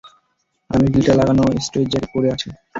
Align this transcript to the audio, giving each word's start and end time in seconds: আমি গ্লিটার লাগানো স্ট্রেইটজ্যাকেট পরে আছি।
আমি 0.69 0.85
গ্লিটার 0.87 1.15
লাগানো 1.19 1.43
স্ট্রেইটজ্যাকেট 1.65 2.09
পরে 2.13 2.27
আছি। 2.35 2.47